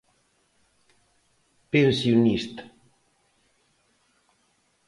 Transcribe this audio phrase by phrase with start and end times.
[1.73, 2.63] Pensionista.